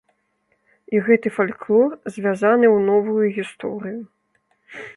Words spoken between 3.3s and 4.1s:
гісторыю.